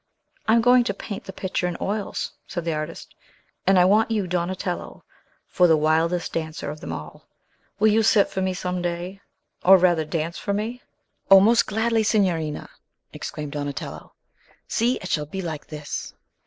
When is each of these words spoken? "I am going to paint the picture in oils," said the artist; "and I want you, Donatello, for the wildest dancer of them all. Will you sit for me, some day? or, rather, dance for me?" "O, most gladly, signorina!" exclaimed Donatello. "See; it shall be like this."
"I 0.47 0.55
am 0.55 0.61
going 0.61 0.83
to 0.85 0.95
paint 0.95 1.25
the 1.25 1.31
picture 1.31 1.67
in 1.67 1.77
oils," 1.79 2.31
said 2.47 2.65
the 2.65 2.73
artist; 2.73 3.13
"and 3.67 3.77
I 3.77 3.85
want 3.85 4.09
you, 4.09 4.25
Donatello, 4.25 5.03
for 5.47 5.67
the 5.67 5.77
wildest 5.77 6.33
dancer 6.33 6.71
of 6.71 6.79
them 6.79 6.91
all. 6.91 7.27
Will 7.77 7.89
you 7.89 8.01
sit 8.01 8.27
for 8.27 8.41
me, 8.41 8.55
some 8.55 8.81
day? 8.81 9.21
or, 9.63 9.77
rather, 9.77 10.03
dance 10.03 10.39
for 10.39 10.53
me?" 10.53 10.81
"O, 11.29 11.39
most 11.39 11.67
gladly, 11.67 12.01
signorina!" 12.01 12.67
exclaimed 13.13 13.51
Donatello. 13.51 14.13
"See; 14.67 14.95
it 14.95 15.09
shall 15.11 15.27
be 15.27 15.43
like 15.43 15.67
this." 15.67 16.15